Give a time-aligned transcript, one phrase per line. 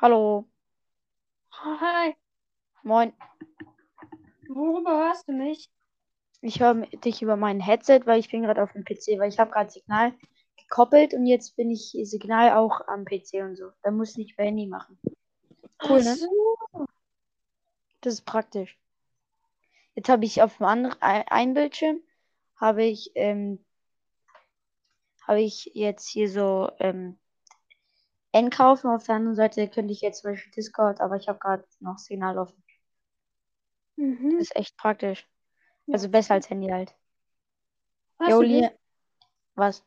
[0.00, 0.46] Hallo,
[1.52, 2.14] Hi,
[2.84, 3.12] moin.
[4.48, 5.70] worüber hörst du mich?
[6.42, 9.38] Ich höre dich über mein Headset, weil ich bin gerade auf dem PC, weil ich
[9.38, 10.12] habe gerade Signal
[10.56, 13.70] gekoppelt und jetzt bin ich Signal auch am PC und so.
[13.82, 14.98] Da muss ich nicht mehr Handy machen.
[15.82, 16.16] Cool, Ach ne?
[16.16, 16.58] so.
[18.02, 18.78] Das ist praktisch.
[19.94, 22.00] Jetzt habe ich auf dem anderen ein ein Bildschirm
[22.56, 23.64] habe ich ähm,
[25.26, 27.18] habe ich jetzt hier so ähm,
[28.34, 28.90] Endkaufen.
[28.90, 31.98] Auf der anderen Seite könnte ich jetzt zum Beispiel Discord, aber ich habe gerade noch
[31.98, 32.62] Signal offen.
[33.96, 34.38] Das Mhm.
[34.38, 35.26] ist echt praktisch.
[35.92, 36.94] Also besser als Handy halt.
[38.18, 38.52] Hörst Jo, du das?
[38.56, 38.78] Lia-
[39.54, 39.84] was?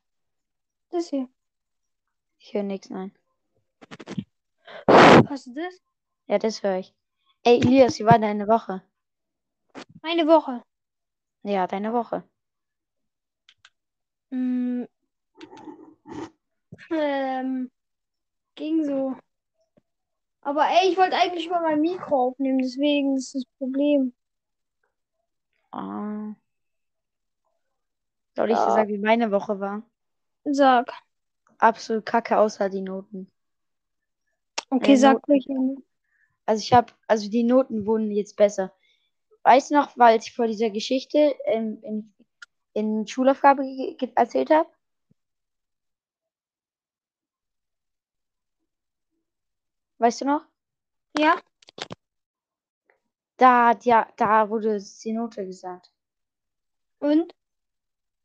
[0.91, 1.27] Das hier.
[2.39, 3.13] Ich höre nichts, nein.
[4.88, 5.81] Hörst du das?
[6.27, 6.93] Ja, das höre ich.
[7.43, 8.81] Ey, Elias, wie war deine Woche?
[10.03, 10.63] Eine Woche.
[11.43, 12.23] Ja, deine Woche.
[14.29, 14.83] Mm.
[16.91, 17.71] Ähm,
[18.57, 19.16] ging so.
[20.41, 24.13] Aber ey, ich wollte eigentlich über mein Mikro aufnehmen, deswegen ist das Problem.
[25.72, 26.33] Ah.
[28.35, 29.83] Soll ich dir sagen, wie meine Woche war?
[30.45, 30.91] Sag.
[31.58, 33.28] Absolut kacke, außer die Noten.
[34.69, 35.53] Okay, Äh, sag welche.
[36.45, 38.72] Also ich habe, also die Noten wurden jetzt besser.
[39.44, 42.13] Weißt du noch, weil ich vor dieser Geschichte ähm, in,
[42.73, 43.63] in Schulaufgabe
[44.16, 44.69] erzählt habe?
[50.00, 50.45] Weißt du noch?
[51.17, 51.36] Ja?
[53.38, 55.92] Da, hat ja, da wurde die Note gesagt.
[57.00, 57.34] Und?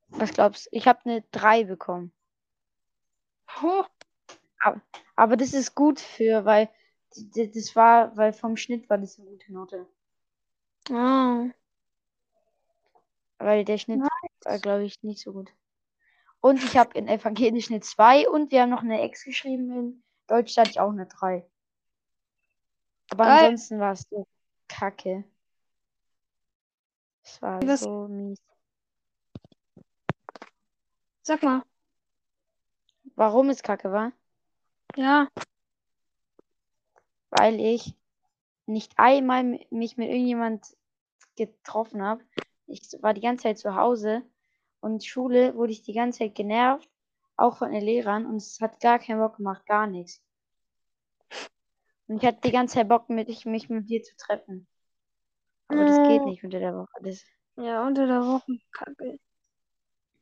[0.09, 0.71] Was glaubst du?
[0.73, 2.13] Ich habe eine 3 bekommen.
[3.63, 3.85] Oh,
[5.17, 6.69] Aber das ist gut für, weil
[7.15, 9.87] das war, weil vom Schnitt war das eine gute Note.
[10.91, 11.47] ah.
[13.39, 14.11] Weil der Schnitt Nice.
[14.45, 15.51] war, glaube ich, nicht so gut.
[16.41, 19.71] Und ich habe in Evangelisch eine 2 und wir haben noch eine Ex geschrieben.
[19.73, 21.45] In Deutsch hatte ich auch eine 3.
[23.13, 23.45] Aber Geil.
[23.45, 24.27] ansonsten war es so
[24.69, 25.23] kacke.
[27.23, 28.41] Es war Was- so mies.
[31.21, 31.63] Sag mal.
[33.15, 34.13] Warum es kacke war?
[34.97, 35.29] Ja.
[37.29, 37.95] Weil ich
[38.65, 40.75] nicht einmal mich mit irgendjemand
[41.37, 42.25] getroffen habe.
[42.67, 44.23] Ich war die ganze Zeit zu Hause
[44.81, 46.89] und Schule wurde ich die ganze Zeit genervt,
[47.37, 50.23] auch von den Lehrern und es hat gar keinen Bock gemacht, gar nichts.
[52.13, 54.67] Und ich hatte die ganze Zeit Bock, mit, ich, mich mit dir zu treffen.
[55.69, 56.91] Aber das geht nicht unter der Woche.
[57.01, 57.25] Das,
[57.57, 58.59] Ja, unter der Woche.
[58.71, 59.19] Kacke.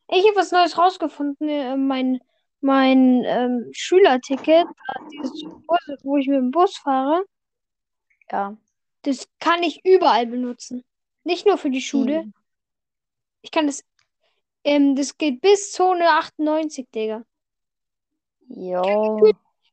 [0.07, 1.49] Ich habe was Neues rausgefunden.
[1.49, 2.21] äh, Mein,
[2.61, 7.25] mein ähm, Schülerticket, äh, dieses Bus, wo ich mit dem Bus fahre,
[8.31, 8.57] ja.
[9.03, 10.85] das kann ich überall benutzen.
[11.25, 12.23] Nicht nur für die Schule.
[12.25, 12.33] Die,
[13.43, 13.83] Ich kann das.
[14.63, 17.25] Ähm, das geht bis Zone 98, Digga.
[18.47, 19.33] jo.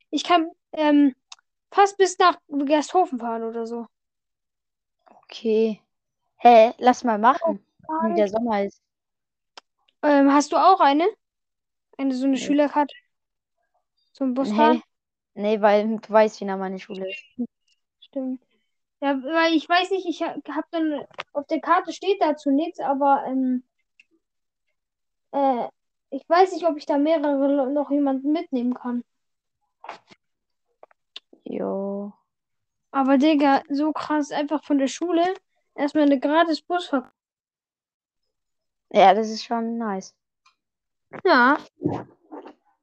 [0.09, 1.13] Ich kann ähm,
[1.77, 3.85] fast bis nach Gersthofen fahren oder so.
[5.05, 5.79] Okay.
[6.37, 7.63] Hä, lass mal machen.
[8.03, 8.81] Wie der Sommer ist.
[10.01, 11.07] Ähm, hast du auch eine?
[11.97, 12.39] Eine so eine Nee.
[12.39, 12.93] Schülerkarte?
[14.13, 14.81] Zum Busfahren?
[15.35, 15.55] Nee.
[15.55, 17.23] Nee, weil du weißt, wie nah meine Schule ist.
[17.99, 18.41] Stimmt.
[18.99, 22.79] Ja, weil ich weiß nicht, ich habe hab dann auf der Karte steht dazu nichts,
[22.79, 23.63] aber ähm,
[25.31, 25.67] äh,
[26.09, 29.03] ich weiß nicht, ob ich da mehrere noch jemanden mitnehmen kann.
[31.49, 32.13] Jo.
[32.91, 35.23] Aber Digga, so krass, einfach von der Schule
[35.75, 37.11] erstmal eine gratis Busfahrt.
[38.91, 40.15] Ja, das ist schon nice.
[41.23, 41.57] Ja.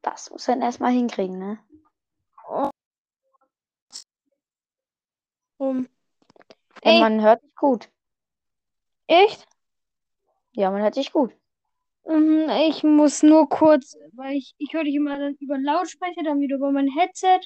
[0.01, 1.59] Das muss man erstmal hinkriegen, ne?
[5.57, 5.87] Um.
[6.83, 7.89] Ja, Ey, man hört dich gut.
[9.07, 9.47] echt?
[10.53, 11.33] Ja, man hört dich gut.
[12.05, 16.39] Mhm, ich muss nur kurz, weil ich, ich höre dich immer dann über Lautsprecher, dann
[16.39, 17.39] wieder über mein Headset.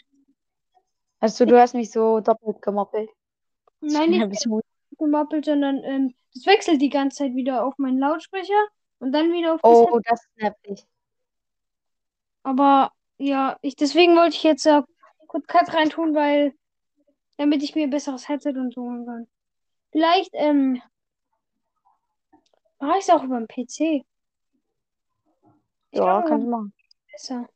[1.19, 3.09] Also du hast mich so doppelt gemoppelt.
[3.81, 4.61] Nein, Ja, nicht du-
[4.97, 8.67] gemoppelt, sondern ähm, das wechselt die ganze Zeit wieder auf meinen Lautsprecher
[8.99, 10.01] und dann wieder auf das Oh, Headset.
[10.09, 10.87] das ist nervig.
[12.43, 14.81] Aber ja, ich deswegen wollte ich jetzt äh,
[15.27, 16.53] kurz Cut reintun, weil
[17.37, 19.27] damit ich mir ein besseres Headset und so holen kann.
[19.91, 20.81] Vielleicht ähm,
[22.79, 24.05] mache ich es auch über den PC.
[25.91, 26.73] Ich Ja, kannst du machen.
[27.11, 27.49] besser.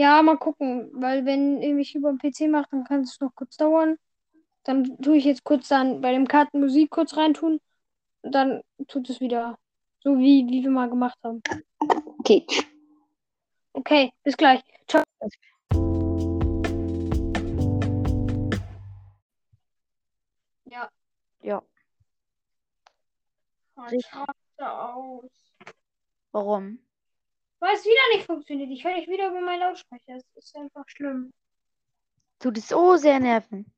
[0.00, 3.58] Ja, mal gucken, weil wenn ich über den PC mache, dann kann es noch kurz
[3.58, 3.98] dauern.
[4.64, 7.60] Dann tue ich jetzt kurz dann bei dem Karten Musik kurz reintun
[8.22, 9.58] und dann tut es wieder
[10.02, 11.42] so wie, wie wir mal gemacht haben.
[12.20, 12.46] Okay.
[13.74, 14.62] Okay, bis gleich.
[14.88, 15.02] Ciao.
[20.64, 20.88] Ja.
[21.42, 21.62] Ja.
[23.90, 25.30] Ich raste aus.
[26.32, 26.78] Warum?
[27.60, 28.70] Weil es wieder nicht funktioniert.
[28.70, 30.14] Ich höre dich wieder über meinen Lautsprecher.
[30.14, 31.32] Das ist einfach schlimm.
[32.38, 33.70] Tut es so sehr nerven.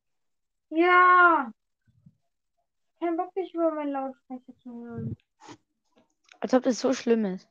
[0.70, 1.52] Ja.
[3.00, 5.16] Kein Bock, dich über meinen Lautsprecher zu hören.
[6.38, 7.48] Als ob das so schlimm ist.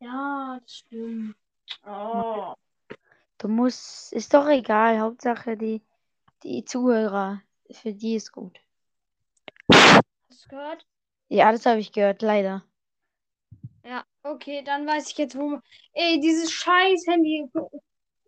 [0.00, 1.36] Ja, das stimmt.
[1.86, 2.54] Oh.
[3.38, 4.98] Du musst, ist doch egal.
[4.98, 5.82] Hauptsache die,
[6.42, 8.58] die Zuhörer, für die ist gut.
[9.70, 10.86] Hast du gehört?
[11.28, 12.64] Ja, das habe ich gehört, leider.
[13.86, 15.60] Ja, okay, dann weiß ich jetzt, wo.
[15.92, 17.48] Ey, dieses scheiß Handy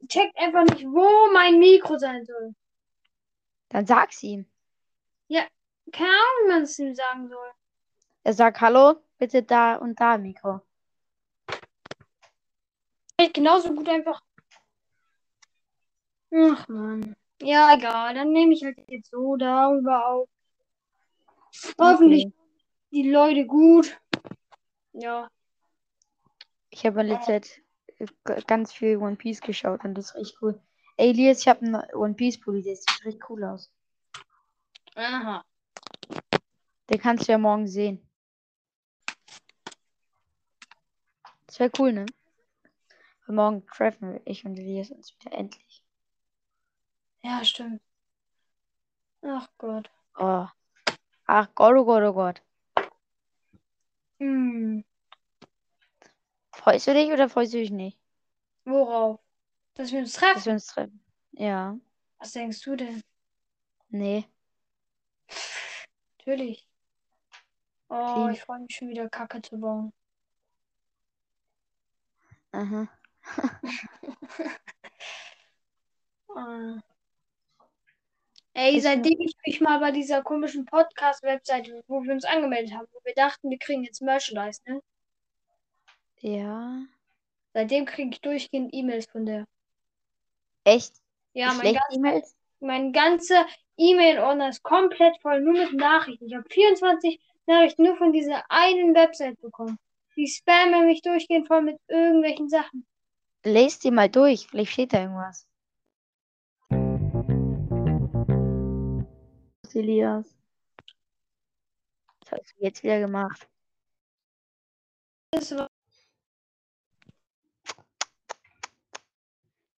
[0.08, 2.54] checkt einfach nicht, wo mein Mikro sein soll.
[3.68, 4.46] Dann sag's ihm.
[5.92, 7.50] Keine Ahnung, wie man es ihm sagen soll.
[8.24, 10.60] Er sagt Hallo, bitte da und da Mikro.
[13.20, 14.20] Ich genauso gut einfach.
[16.30, 17.16] Ach man.
[17.40, 18.14] Ja, egal.
[18.14, 20.28] Dann nehme ich halt jetzt so darüber auf.
[21.78, 22.34] Hoffentlich Okay.
[22.90, 23.98] die Leute gut.
[24.92, 25.30] Ja.
[26.78, 27.60] Ich habe in letzter Zeit
[27.98, 30.62] äh, ganz viel One Piece geschaut und das ist richtig cool.
[30.96, 33.72] Ey, Elias, ich habe einen One Piece Pulli, der sieht richtig cool aus.
[34.94, 35.44] Aha.
[36.88, 38.08] Den kannst du ja morgen sehen.
[41.46, 42.06] Das wäre cool, ne?
[43.26, 45.82] Und morgen treffen wir, ich und Elias uns wieder endlich.
[47.24, 47.82] Ja, stimmt.
[49.22, 49.90] Ach Gott.
[50.16, 50.46] Oh.
[51.26, 52.42] Ach Gott, oh Gott, oh Gott.
[54.20, 54.84] Hm.
[56.68, 57.98] Freust du dich oder freust du dich nicht,
[58.66, 59.20] Worauf?
[59.72, 60.44] Dass wir uns dass treffen?
[60.44, 61.02] wir uns treffen?
[61.32, 61.78] Ja.
[62.18, 63.02] Was denkst du denn?
[63.88, 64.26] Nee.
[66.18, 66.68] Natürlich.
[67.88, 68.34] Oh, Clean.
[68.34, 69.94] ich freue mich schon wieder Kacke zu bauen.
[72.52, 72.86] Aha.
[76.36, 76.82] Ah.
[78.52, 83.00] Ey, seitdem ich mich mal bei dieser komischen Podcast-Webseite, wo wir uns angemeldet haben, wo
[83.04, 84.82] wir dachten, wir kriegen jetzt Merchandise, ne?
[86.20, 86.82] Ja.
[87.54, 89.46] Seitdem kriege ich durchgehend E-Mails von der.
[90.64, 90.94] Echt?
[91.32, 92.36] Ja, mein, Schlechte ganz, E-Mails?
[92.60, 96.26] mein ganzer E-Mail-Ordner ist komplett voll, nur mit Nachrichten.
[96.26, 99.78] Ich habe 24 Nachrichten nur von dieser einen Website bekommen.
[100.16, 102.86] Die spammen mich durchgehend voll mit irgendwelchen Sachen.
[103.44, 104.48] Lest die mal durch.
[104.48, 105.46] Vielleicht steht da irgendwas.
[109.78, 110.36] Elias.
[112.20, 113.48] Was hast du jetzt wieder gemacht?
[115.30, 115.67] Das war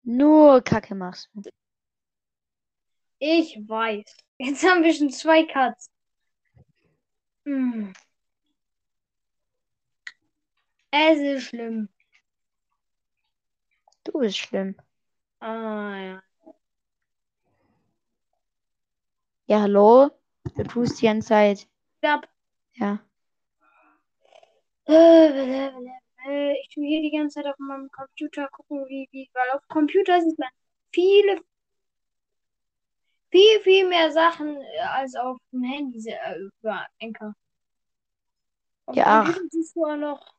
[0.10, 1.52] Nur Kacke machst du.
[3.20, 4.18] Ich weiß.
[4.40, 5.92] Jetzt haben wir schon zwei Cuts.
[7.46, 7.94] Hm.
[10.90, 11.90] Es ist schlimm.
[14.04, 14.76] Du bist schlimm.
[15.42, 16.24] Ah, ja.
[19.46, 20.10] Ja, hallo?
[20.56, 21.68] Du tust die ganze Zeit.
[22.00, 22.28] Stopp.
[22.78, 23.00] Ja.
[26.28, 29.68] Äh, Ich tue hier die ganze Zeit auf meinem Computer gucken, wie, wie, weil auf
[29.68, 30.50] Computer sieht man
[30.94, 31.42] viele,
[33.32, 37.14] viel, viel mehr Sachen äh, als auf dem Handy äh, über dem
[38.94, 40.34] Ja, siehst du auch noch.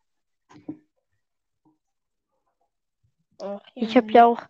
[3.40, 4.42] Och, Ich habe ja auch.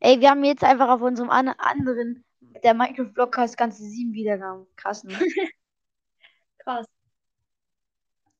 [0.00, 2.24] Ey, wir haben jetzt einfach auf unserem an anderen,
[2.62, 4.66] der Minecraft Blockcast, ganze sieben Wiedergaben.
[4.76, 5.18] Krass, ne?
[6.58, 6.86] Krass.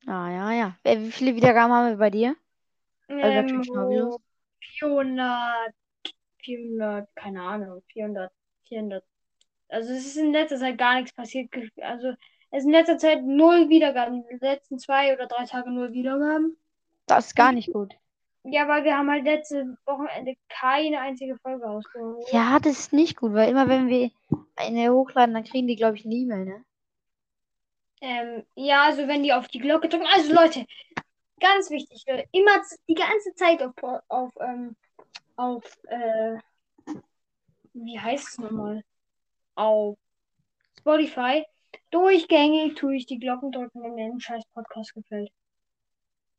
[0.09, 0.75] Ah, ja, ja.
[0.83, 2.35] Ey, wie viele Wiedergaben haben wir bei dir?
[3.07, 4.15] Ähm, ganz schön hobbylos.
[4.15, 4.21] so
[4.79, 5.73] 400,
[6.39, 8.31] 400, keine Ahnung, 400,
[8.67, 9.03] 400.
[9.69, 11.53] Also es ist in letzter Zeit gar nichts passiert.
[11.81, 12.09] Also
[12.51, 14.23] es ist in letzter Zeit null Wiedergaben.
[14.31, 16.57] Die letzten zwei oder drei Tage null Wiedergaben.
[17.05, 17.93] Das ist gar nicht gut.
[18.45, 22.23] Ja, weil wir haben halt letzte Wochenende keine einzige Folge rausgehauen.
[22.31, 24.09] Ja, das ist nicht gut, weil immer wenn wir
[24.55, 26.65] eine hochladen, dann kriegen die, glaube ich, eine E-Mail, ne?
[28.01, 30.07] Ähm, ja, also wenn die auf die Glocke drücken.
[30.13, 30.65] Also Leute,
[31.39, 33.73] ganz wichtig, Leute, immer z- die ganze Zeit auf,
[34.07, 34.75] auf, ähm,
[35.35, 36.37] auf, äh,
[37.73, 38.83] wie heißt es nochmal?
[39.55, 39.97] Auf
[40.79, 41.45] Spotify.
[41.91, 45.31] Durchgängig tue ich die Glocken drücken, wenn mir ein scheiß Podcast gefällt.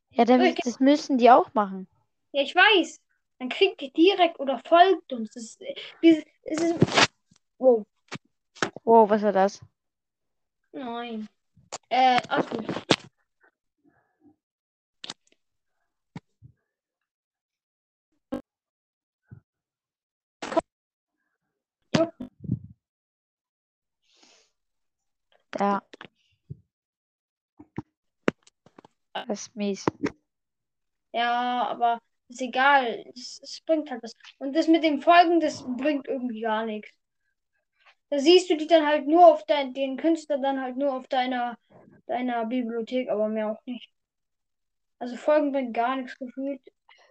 [0.09, 1.87] Ja, dann, das müssen die auch machen.
[2.31, 2.99] Ja, ich weiß.
[3.39, 5.31] Dann kriegt ihr direkt oder folgt uns.
[5.33, 5.57] Das
[6.01, 7.09] ist, es ist,
[7.57, 7.85] wow.
[8.83, 9.61] Wow, was war das?
[10.71, 11.27] Nein.
[11.89, 12.65] Äh, alles gut.
[25.59, 25.81] Ja.
[29.13, 29.85] Das ist mies.
[31.13, 31.99] Ja, aber
[32.29, 33.03] ist egal.
[33.15, 34.13] Es, es bringt halt was.
[34.39, 36.91] Und das mit dem Folgen, das bringt irgendwie gar nichts.
[38.11, 41.07] Da siehst du die dann halt nur auf dein, den Künstler dann halt nur auf
[41.07, 41.57] deiner,
[42.07, 43.89] deiner Bibliothek, aber mehr auch nicht.
[44.99, 46.61] Also Folgen bringt gar nichts gefühlt.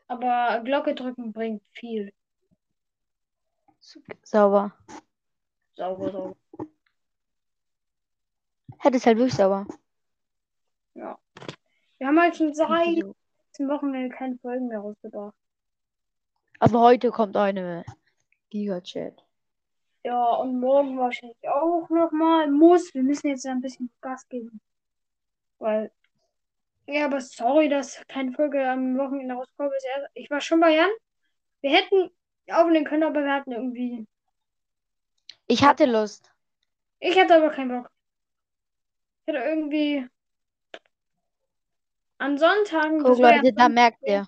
[0.08, 2.12] Aber Glocke drücken bringt viel.
[3.80, 4.74] Sauber.
[5.74, 6.36] Sauber, sauber.
[8.78, 9.66] Hätte es halt wirklich sauber.
[10.94, 11.18] Ja.
[11.96, 15.34] Wir haben halt schon seit letzten Wochenende keine Folgen mehr rausgebracht.
[16.58, 17.86] Aber heute kommt eine
[18.50, 19.24] Giga-Chat.
[20.02, 22.50] Ja, und morgen wahrscheinlich auch nochmal.
[22.50, 22.94] Muss.
[22.94, 24.60] Wir müssen jetzt ein bisschen Gas geben.
[25.58, 25.90] Weil.
[26.86, 29.72] Ja, aber sorry, dass keine Folge am Wochenende rauskommt.
[30.14, 30.90] Ich war schon bei Jan.
[31.60, 32.10] Wir hätten
[32.50, 34.06] aufnehmen können, aber wir hatten irgendwie.
[35.46, 36.32] Ich hatte Lust.
[36.98, 37.90] Ich hatte aber keinen Bock.
[39.26, 40.06] Ich hatte irgendwie.
[42.18, 43.04] An Sonntagen.
[43.04, 44.26] Das war ja Leute, da merkt ihr.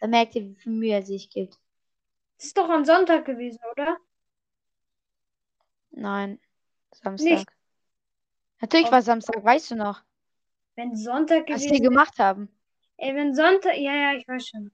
[0.00, 1.58] Da merkt ihr, wie viel Mühe er sich gibt.
[2.36, 3.96] Das ist doch am Sonntag gewesen, oder?
[5.98, 6.38] Nein,
[6.92, 7.30] Samstag.
[7.30, 7.48] Nicht.
[8.60, 8.92] Natürlich Oh.
[8.92, 10.02] war Samstag, weißt du noch,
[10.76, 12.48] Wenn Sonntag was wir gewesen gemacht haben.
[12.96, 13.76] Ey, wenn Sonntag.
[13.76, 14.70] Ja, ja, ich weiß schon.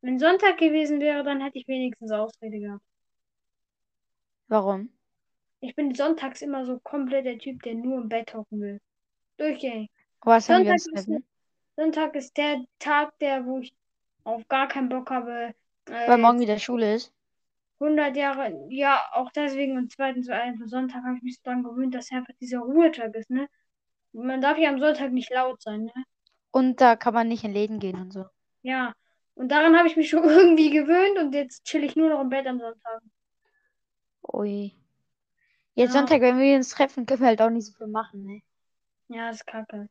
[0.00, 2.82] Wenn Sonntag gewesen wäre, dann hätte ich wenigstens Ausrede gehabt.
[4.48, 4.90] Warum?
[5.60, 8.80] Ich bin sonntags immer so komplett der Typ, der nur im Bett hocken will.
[9.38, 9.90] Durchgängig.
[10.22, 11.22] Was haben wir uns Sonntag ist?
[11.76, 13.74] Sonntag ist der Tag, der, wo ich
[14.24, 15.54] auf gar keinen Bock habe.
[15.86, 17.12] Äh, Weil morgen wieder Schule ist.
[17.80, 21.94] 100 Jahre, ja, auch deswegen und zweitens, einfach Sonntag habe ich mich so dran gewöhnt,
[21.94, 23.48] dass einfach dieser Ruhetag ist, ne?
[24.12, 26.04] Man darf ja am Sonntag nicht laut sein, ne?
[26.50, 28.24] Und da kann man nicht in Läden gehen und so.
[28.62, 28.94] Ja.
[29.34, 32.28] Und daran habe ich mich schon irgendwie gewöhnt und jetzt chill ich nur noch im
[32.28, 33.00] Bett am Sonntag.
[34.32, 34.74] Ui.
[35.74, 36.00] Jetzt Ja.
[36.00, 38.42] Sonntag, wenn wir uns treffen, können wir halt auch nicht so viel machen, ne?
[39.08, 39.88] Ja, ist kacke.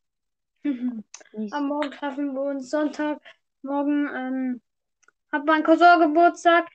[1.52, 3.22] Am Morgen treffen wir uns Sonntag.
[3.62, 4.62] Morgen ähm,
[5.32, 6.68] hat mein Cousin Geburtstag.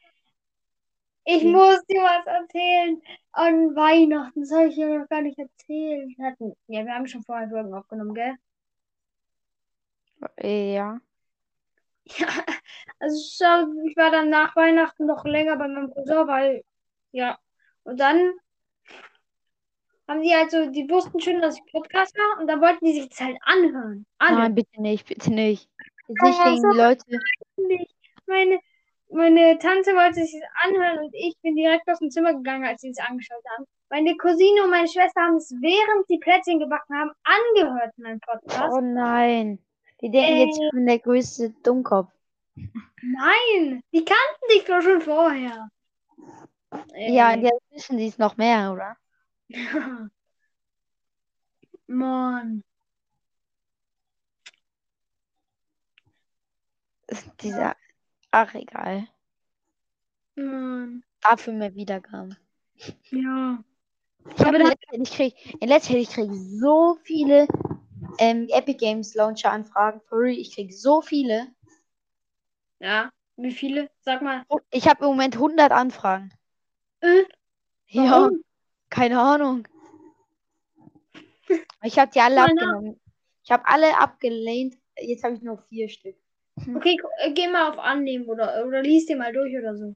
[1.25, 1.52] Ich Wie?
[1.52, 3.00] muss dir was erzählen.
[3.33, 6.17] An Weihnachten, das habe ich dir noch gar nicht erzählt.
[6.17, 8.37] Wir hatten, ja, wir haben schon vorher Folgen aufgenommen, gell?
[10.43, 11.00] Ja.
[12.19, 12.26] Ja,
[12.99, 16.64] also schau, ich war dann nach Weihnachten noch länger bei meinem Cousin, weil,
[17.12, 17.38] ja.
[17.85, 18.33] Und dann
[20.09, 22.95] haben die halt so, die wussten schon, dass ich Podcast mache und dann wollten die
[22.95, 24.05] sich das halt anhören.
[24.19, 24.37] Alle.
[24.37, 25.71] Nein, bitte nicht, bitte nicht.
[26.09, 27.05] Jetzt nicht gegen die Leute.
[27.57, 27.95] nicht.
[28.26, 28.59] Meine,
[29.12, 32.81] meine Tante wollte sich das anhören und ich bin direkt aus dem Zimmer gegangen, als
[32.81, 33.66] sie es angeschaut haben.
[33.90, 38.73] Meine Cousine und meine Schwester haben es, während sie Plätzchen gebacken haben, angehört, mein Podcast.
[38.75, 39.59] Oh nein.
[40.00, 40.66] Die denken jetzt, Ey.
[40.66, 42.11] ich bin der größte Dummkopf.
[42.54, 45.69] Nein, die kannten dich doch schon vorher.
[46.97, 47.42] Ja, Ey.
[47.42, 48.97] jetzt wissen die es noch mehr, oder?
[51.87, 52.64] Mann.
[57.42, 57.76] Dieser.
[58.33, 59.07] Ach, egal.
[60.35, 61.05] Mann.
[61.21, 62.37] Dafür mehr Wiedergaben.
[63.11, 63.62] Ja.
[64.35, 67.47] Ich habe in letzter Zeit, ich krieg, in letzter Zeit, ich krieg so viele
[68.19, 70.01] ähm, Epic Games Launcher Anfragen.
[70.31, 71.49] Ich krieg so viele.
[72.81, 73.12] Ja.
[73.37, 73.91] Wie viele?
[74.01, 74.45] Sag mal.
[74.71, 76.33] Ich habe im Moment 100 Anfragen.
[77.01, 77.25] Äh,
[77.89, 78.31] Ja,
[78.91, 79.69] keine Ahnung.
[81.85, 83.01] Ich habe die alle abgenommen.
[83.45, 84.77] Ich habe alle abgelehnt.
[84.97, 86.17] Jetzt habe ich nur vier Stück.
[86.56, 89.94] Okay, gu- äh, geh mal auf Annehmen oder, oder lies dir mal durch oder so.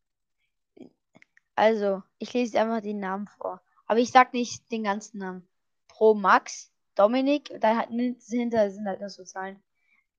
[1.55, 3.63] Also, ich lese einfach die Namen vor.
[3.87, 5.49] Aber ich sag nicht den ganzen Namen.
[5.89, 7.89] Pro Max, Dominik, dann halt
[8.29, 9.63] hinter sind halt nur so Zahlen.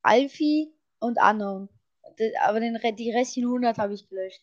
[0.01, 1.69] Alfie und Unknown.
[2.17, 4.41] Das- Aber den, die restlichen 100 habe ich gelöscht.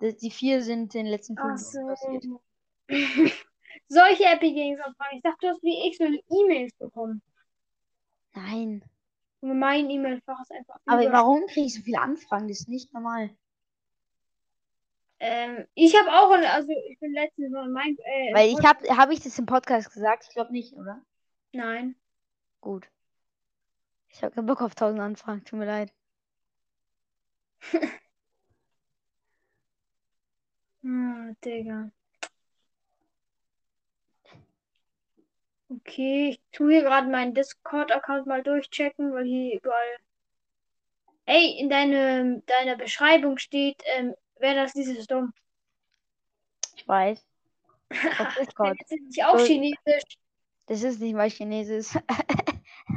[0.00, 2.22] Das- Die vier sind in den letzten fünf Wochen passiert.
[2.24, 2.40] so.
[3.88, 5.16] Solche Epic Games Anfragen.
[5.16, 7.22] Ich dachte, du hast wie ich so E-Mails bekommen.
[8.34, 8.84] Nein.
[9.40, 12.48] Mein E-Mail-Fach ist einfach Aber über- warum kriege ich so viele Anfragen?
[12.48, 13.30] Das ist nicht normal.
[15.20, 19.12] Ähm, ich habe auch, also ich bin letztens mal mein, äh, Weil ich habe, habe
[19.14, 20.24] ich das im Podcast gesagt?
[20.28, 21.02] Ich glaube nicht, oder?
[21.52, 21.96] Nein.
[22.60, 22.88] Gut.
[24.10, 25.44] Ich habe keinen Bock auf 1000 Anfragen.
[25.44, 25.92] Tut mir leid.
[30.84, 31.90] Ah, Digga.
[35.70, 39.96] Okay, ich tue hier gerade meinen Discord-Account mal durchchecken, weil hier überall.
[41.26, 45.32] Ey, in deine, deiner Beschreibung steht, ähm, wer das dieses dumm.
[46.74, 47.22] Ich weiß.
[48.18, 48.78] Auf Discord.
[48.80, 50.18] Das ist nicht auch So- Chinesisch,
[50.66, 51.88] Das ist nicht mal Chinesisch.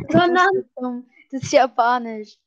[0.09, 0.47] sondern.
[0.53, 1.09] Das ist, dumm.
[1.31, 2.37] das ist Japanisch.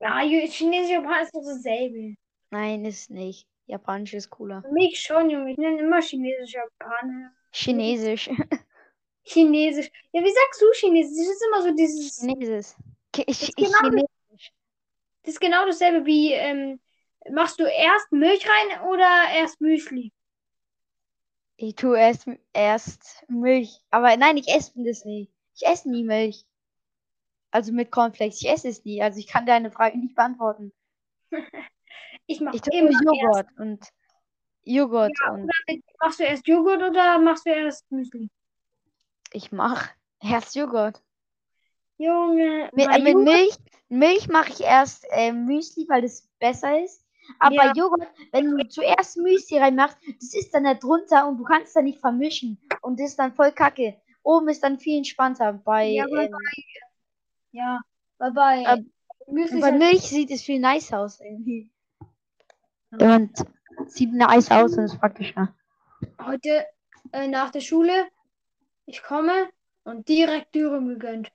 [0.00, 2.14] Ja, Chinesisch und Japan ist doch dasselbe.
[2.50, 3.46] Nein, ist nicht.
[3.66, 4.62] Japanisch ist cooler.
[4.62, 5.50] Für mich schon, Junge.
[5.52, 7.30] Ich nenne immer Chinesisch Japanisch.
[7.52, 8.30] Chinesisch.
[9.24, 9.90] Chinesisch.
[10.12, 11.26] Ja, wie sagst du Chinesisch?
[11.26, 12.20] Das ist immer so dieses.
[12.20, 12.74] Chinesisch.
[13.16, 14.52] Ich, ich, genau Chinesisch.
[15.22, 16.80] Das ist genau dasselbe wie, ähm,
[17.30, 20.12] machst du erst Milch rein oder erst Müsli?
[21.56, 23.80] ich tue erst, erst Milch.
[23.90, 25.30] Aber nein, ich esse das nie.
[25.54, 26.44] Ich esse nie Milch.
[27.50, 28.42] Also mit Cornflakes.
[28.42, 29.02] Ich esse es nie.
[29.02, 30.72] Also ich kann deine Frage nicht beantworten.
[32.26, 33.50] Ich mache Ich tue immer nur erst.
[33.52, 33.88] Joghurt und
[34.62, 35.50] Joghurt und
[36.00, 38.30] Machst du erst Joghurt oder machst du erst Müsli?
[39.34, 39.90] Ich mache
[40.22, 41.02] erst Joghurt.
[41.98, 43.56] Junge, Mit, äh, mit Milch,
[43.88, 47.04] Milch mache ich erst äh, Müsli, weil das besser ist.
[47.38, 47.62] Aber Ja.
[47.66, 51.74] bei Joghurt, wenn du zuerst Müsli reinmachst, das ist dann da drunter und du kannst
[51.76, 52.58] da nicht vermischen.
[52.82, 54.00] Und das ist dann voll kacke.
[54.22, 55.52] Oben ist dann viel entspannter.
[55.52, 56.36] Bei, Ja, aber ähm,
[57.52, 57.80] Ja,
[58.18, 58.82] weil bei Äh,
[59.26, 61.70] bei halt- Milch sieht es viel nice aus irgendwie.
[62.90, 63.32] Und
[63.86, 65.54] sieht nice aus und ist praktischer.
[66.22, 66.66] heute
[67.12, 68.06] äh, nach der Schule,
[68.86, 69.48] ich komme
[69.84, 71.30] und direkt Dürüm gegönnt.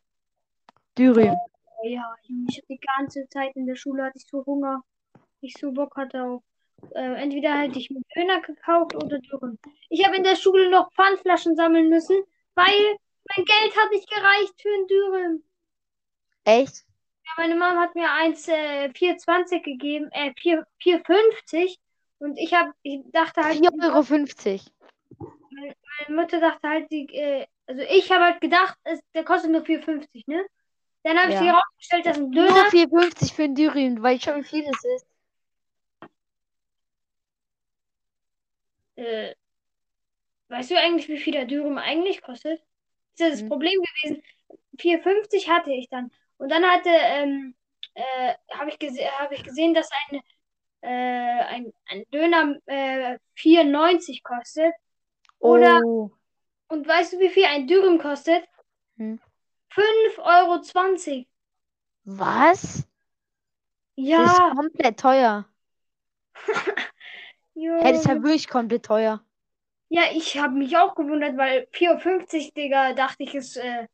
[0.97, 1.35] Dürüm.
[1.83, 4.83] Ja, ich habe die ganze Zeit in der Schule hatte ich so Hunger.
[5.41, 6.43] Ich so Bock hatte auf.
[6.93, 9.57] Äh, entweder hätte ich mir Döner gekauft oder Dürüm.
[9.89, 12.17] Ich habe in der Schule noch Pfandflaschen sammeln müssen,
[12.55, 12.97] weil
[13.35, 15.43] mein Geld hat nicht gereicht für ein Dürüm.
[16.45, 16.85] Echt?
[17.25, 21.77] Ja, meine Mama hat mir eins äh, 4,20 gegeben, äh, 4, 4,50
[22.19, 24.61] und ich habe, ich dachte halt, 4,50 Euro.
[26.07, 29.65] Meine Mutter dachte halt, die, äh, also ich habe halt gedacht, es, der kostet nur
[29.65, 30.45] 4,50, ne?
[31.03, 31.39] Dann habe ich Ja.
[31.39, 34.65] hier rausgestellt, dass ein Nur Döner, 4,50 für ein Dürüm, weil ich schon wie viel
[34.65, 35.05] das ist.
[38.95, 39.33] äh,
[40.49, 42.61] weißt du eigentlich, wie viel der Dürüm eigentlich kostet?
[43.17, 43.47] Das ist das Hm.
[43.47, 44.23] Problem gewesen.
[44.79, 46.11] 4,50 hatte ich dann.
[46.37, 47.55] Und dann hatte, ähm,
[47.93, 50.21] äh, habe ich, gese hab ich gesehen, dass ein,
[50.81, 54.73] äh, ein, ein Döner äh, 4,90 kostet.
[55.39, 56.11] Oder- Oh.
[56.67, 58.43] Und weißt du, wie viel ein Dürüm kostet?
[58.97, 59.19] Hm.
[59.73, 61.25] 5,20 Euro.
[62.05, 62.61] Was?
[63.95, 65.45] Das Ja, ist komplett teuer.
[67.61, 69.21] Hey, das ist halt wirklich komplett teuer.
[69.89, 73.85] Ja, ich habe mich auch gewundert, weil 4,50, Digga, dachte ich, ist äh,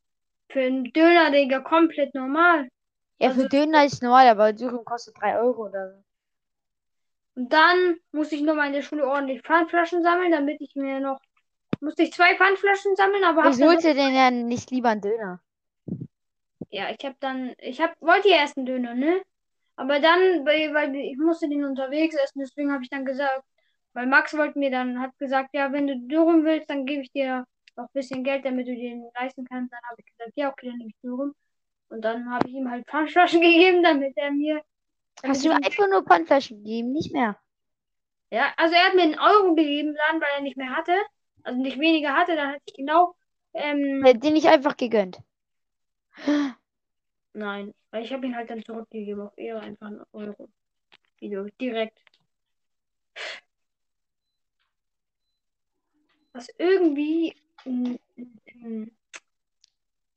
[0.50, 2.70] für einen Döner, Digga, komplett normal.
[3.18, 6.04] Ja, Also- für Döner ist normal, aber Dürüm kostet 3 Euro oder so.
[7.42, 11.20] Und dann musste ich nochmal in der Schule ordentlich Pfandflaschen sammeln, damit ich mir noch.
[11.86, 15.42] Musste ich zwei Pfandflaschen sammeln, aber holst du denn ja nicht lieber einen Döner?
[16.70, 19.22] Ja, ich habe dann, ich hab, wollte ja erst einen Döner, ne?
[19.78, 23.44] Aber dann, weil, ich musste den unterwegs essen, deswegen habe ich dann gesagt,
[23.94, 27.12] weil Max wollte mir dann, hat gesagt, ja, wenn du Dürüm willst, dann gebe ich
[27.12, 27.46] dir
[27.78, 29.74] noch ein bisschen Geld, damit du den leisten kannst.
[29.74, 31.34] Dann habe ich gesagt, ja, okay, dann nehme ich Dürüm.
[31.90, 34.62] Und dann habe ich ihm halt Pfandflaschen gegeben, damit er mir.
[35.22, 37.38] damit Hast du ich ihm- einfach nur Pfandflaschen gegeben, nicht mehr?
[38.32, 40.94] Ja, also er hat mir einen Euro gegeben, dann, weil er nicht mehr hatte.
[41.46, 43.16] Also nicht weniger hatte, dann hatte ich genau.
[43.54, 45.20] Ähm, Hätte den nicht einfach gegönnt.
[47.34, 50.50] Nein, weil ich habe ihn halt dann zurückgegeben auf Ehre einfach einen Euro.
[51.20, 52.02] Video, direkt.
[56.34, 57.36] Was irgendwie.
[57.66, 57.96] mm,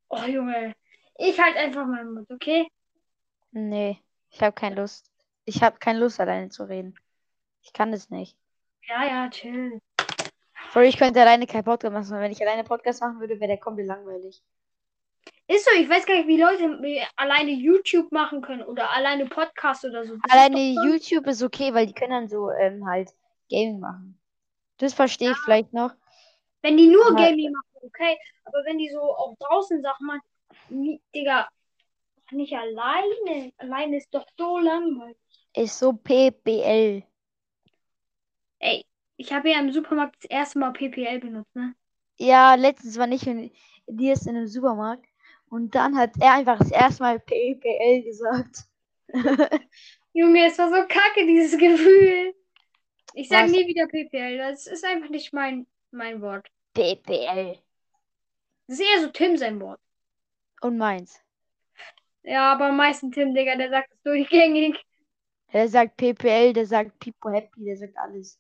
[0.09, 0.75] Oh Junge.
[1.19, 2.69] Ich halt einfach meinen Mund, okay?
[3.51, 3.99] Nee,
[4.31, 5.11] ich habe keine Lust.
[5.45, 6.95] Ich habe keine Lust, alleine zu reden.
[7.63, 8.35] Ich kann das nicht.
[8.89, 9.81] Ja, ja, chill.
[10.79, 12.09] Sorry, ich könnte alleine keinen Podcast machen.
[12.13, 14.41] weil Wenn ich alleine Podcast machen würde, wäre der komplett langweilig.
[15.49, 19.85] Ist so, ich weiß gar nicht, wie Leute alleine YouTube machen können oder alleine Podcast
[19.85, 20.15] oder so.
[20.15, 23.11] Das ist Alleine voll- YouTube ist okay, weil die können dann so ähm, halt
[23.51, 24.21] Gaming machen.
[24.77, 25.91] Das verstehe ich vielleicht noch.
[26.63, 28.17] Wenn die nur Aber- Gaming machen, okay.
[28.45, 31.49] Aber wenn die so auch draußen Sachen machen, Digga,
[32.31, 33.53] nicht alleine.
[33.57, 35.17] Alleine ist doch so langweilig.
[35.57, 37.03] Ist so PBL.
[38.61, 38.85] Ey,
[39.19, 41.75] ich habe ja im Supermarkt das erste Mal PPL benutzt, ne?
[42.19, 43.51] Ja, letztens war nicht in
[43.87, 45.05] Elias in einem Supermarkt
[45.51, 48.65] und dann hat er einfach das erste Mal PPL gesagt.
[50.13, 52.35] Junge, es war so kacke, dieses Gefühl.
[53.15, 53.51] Ich sag Was?
[53.51, 54.39] nie wieder PPL.
[54.39, 56.49] Das ist einfach nicht mein, mein Wort.
[56.75, 57.59] PPL.
[58.67, 59.81] Das ist eher so Tim sein Wort.
[60.61, 61.21] Und meins.
[62.23, 64.77] Ja, aber am meisten Tim, Digga, der sagt es durchgängig.
[65.53, 68.39] Der sagt PPL, der sagt Pipo Happy, der sagt alles.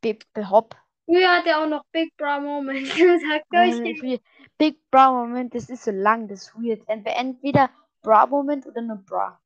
[0.00, 0.76] Pipo Hop.
[1.06, 3.46] Früher hat er auch noch Big Bra Moment gesagt.
[3.50, 4.22] Durchgängig.
[4.58, 6.86] Big Bra Moment, das ist so lang, das ist weird.
[6.88, 7.70] Ent- Entweder
[8.02, 9.40] Bra Moment oder nur Bra.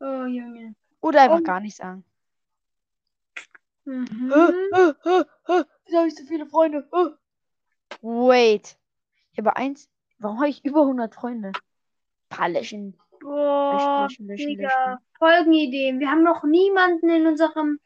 [0.00, 0.74] Oh, Junge.
[1.00, 1.42] Oder einfach Oh.
[1.42, 2.04] gar nicht sagen.
[3.84, 4.32] Mhm.
[4.32, 6.88] Äh, äh, äh, Wieso habe ich so viele Freunde?
[8.00, 8.76] Wait.
[9.32, 9.88] Ich habe eins.
[10.18, 11.52] Warum habe ich über 100 Freunde?
[12.28, 12.96] Paar löschen.
[13.20, 14.98] Boah, Löschen, löschen, löschen.
[15.18, 15.98] Folgenideen.
[16.00, 17.80] Wir haben noch niemanden in unserem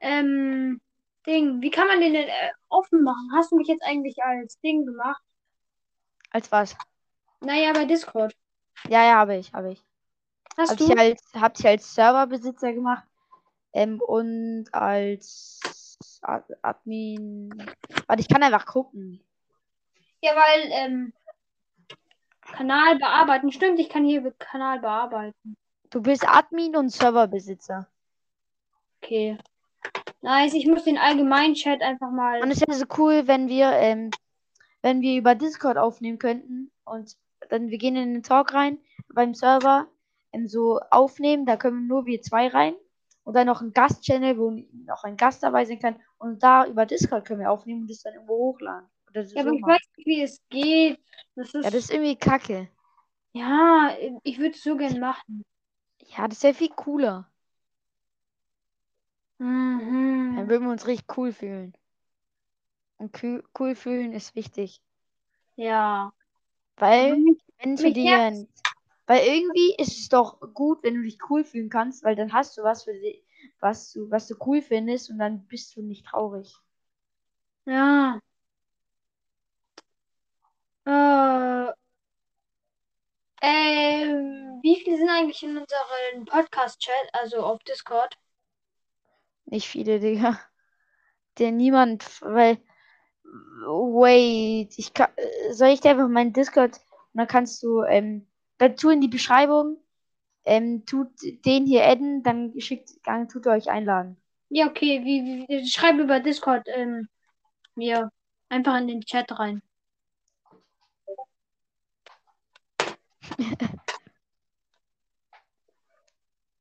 [0.00, 0.80] ähm,
[1.26, 1.60] Ding.
[1.60, 3.30] Wie kann man den denn äh, offen machen?
[3.34, 5.22] Hast du mich jetzt eigentlich als Ding gemacht?
[6.30, 6.76] Als was?
[7.40, 8.34] Naja, bei Discord.
[8.88, 9.82] Ja, ja, habe ich, habe ich.
[10.56, 10.84] Hast Hab du?
[10.84, 13.04] ich als, hab ich als Serverbesitzer gemacht.
[13.72, 17.50] Ähm, und als Ad- Admin.
[18.06, 19.22] Warte, ich kann einfach gucken.
[20.20, 21.12] Ja, weil ähm,
[22.40, 23.52] Kanal bearbeiten.
[23.52, 25.56] Stimmt, ich kann hier Kanal bearbeiten.
[25.90, 27.88] Du bist Admin und Serverbesitzer.
[29.00, 29.38] Okay.
[30.20, 32.42] Nice, ich muss den allgemeinen Chat einfach mal.
[32.42, 34.10] Und es wäre so cool, wenn wir, ähm,
[34.82, 37.16] wenn wir über Discord aufnehmen könnten und
[37.50, 38.78] dann wir gehen in den Talk rein
[39.14, 39.86] beim Server
[40.32, 42.74] ähm, so aufnehmen, da können nur wir zwei rein
[43.22, 44.50] und dann noch ein Gastchannel, wo
[44.86, 48.02] noch ein Gast dabei sein kann und da über Discord können wir aufnehmen und das
[48.02, 48.88] dann irgendwo hochladen.
[49.10, 51.00] Oder so Ja, aber ich weiß nicht, wie es geht.
[51.36, 51.64] Das ist.
[51.64, 52.68] ja, das ist irgendwie kacke.
[53.32, 55.44] Ja, ich würde es so gern machen.
[56.16, 57.30] Ja, das wäre viel cooler.
[59.38, 60.48] Dann Mhm.
[60.48, 61.74] würden wir uns richtig cool fühlen.
[62.98, 63.16] Und
[63.58, 64.80] cool, fühlen ist wichtig.
[65.54, 66.12] Ja.
[66.76, 67.96] Weil, Mich- wenn nervt-
[68.36, 68.48] jemand-
[69.06, 72.58] Weil irgendwie ist es doch gut, wenn du dich cool fühlen kannst, weil dann hast
[72.58, 73.22] du was für die,
[73.60, 76.54] was du, was du cool findest und dann bist du nicht traurig.
[77.64, 78.20] Ja.
[80.84, 81.72] Äh,
[83.40, 88.16] ähm, wie viele sind eigentlich in unserem Podcast-Chat, also auf Discord?
[89.50, 90.38] Nicht viele, Digga.
[91.38, 92.58] Der niemand, weil.
[93.24, 95.10] Wait, ich kann.
[95.50, 96.76] Soll ich dir einfach meinen Discord
[97.12, 98.26] und dann kannst du, ähm,
[98.58, 99.78] dann tu in die Beschreibung,
[100.44, 101.08] ähm, tut
[101.44, 104.16] den hier adden, dann schickt, dann tut er euch einladen.
[104.50, 107.08] Ja, okay, wie, wie, schreib über Discord, ähm,
[107.74, 108.10] mir
[108.48, 109.62] einfach in den Chat rein.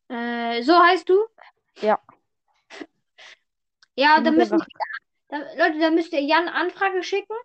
[0.10, 1.16] äh, so heißt du?
[1.82, 2.00] Ja.
[3.98, 4.60] Ja, musst müssen,
[5.30, 7.36] da, Leute, dann müsst ihr Jan Anfrage schicken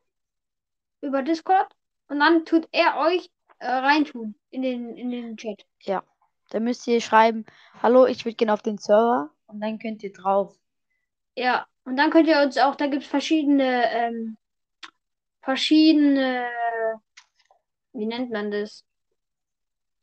[1.01, 1.75] über Discord
[2.09, 5.65] und dann tut er euch äh, reintun in den, in den Chat.
[6.51, 7.47] Dann müsst ihr schreiben,
[7.83, 10.55] hallo, ich würde gerne auf den Server und dann könnt ihr drauf.
[11.35, 14.37] Ja, und dann könnt ihr uns auch, da gibt es verschiedene, ähm,
[15.41, 16.47] verschiedene,
[17.95, 18.85] wie nennt man das?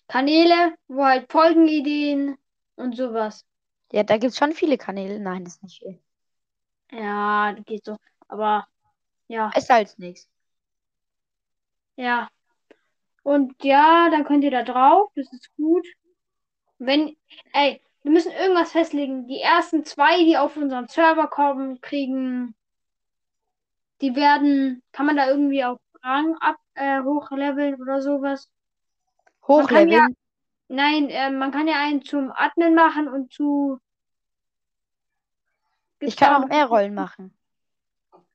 [0.08, 2.36] Kanäle, wo halt Folgenideen
[2.76, 3.46] und sowas.
[3.92, 5.20] Ja, da gibt es schon viele Kanäle.
[5.20, 6.00] Nein, das ist nicht viel.
[6.92, 7.98] Ja, das geht so.
[8.28, 8.68] Aber
[9.28, 10.28] ja, Ist halt nichts.
[11.96, 12.30] ja.
[13.24, 15.86] Und ja, dann könnt ihr da drauf, das ist gut.
[16.80, 17.16] Wenn,
[17.54, 19.28] ey, wir müssen irgendwas festlegen.
[19.28, 22.56] Die ersten zwei, die auf unseren Server kommen, kriegen,
[24.02, 28.50] die werden, kann man da irgendwie auch Rang ab, äh, hochleveln oder sowas?
[29.68, 30.16] Kann ja- Hochleveln.
[30.70, 33.80] Nein, äh, man kann ja einen zum Admin machen und zu.
[36.00, 37.34] Ich kann auch mehr Rollen machen.